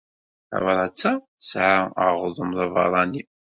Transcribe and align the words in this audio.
Tabṛat-a 0.49 1.11
tesɛa 1.39 1.81
aɣḍem 2.05 2.51
d 2.57 2.59
abeṛṛani. 2.65 3.21